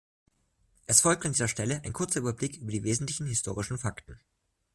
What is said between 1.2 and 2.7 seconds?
an dieser Stelle ein kurzer Überblick